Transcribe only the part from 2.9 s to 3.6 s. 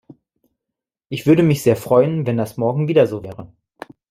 so wäre!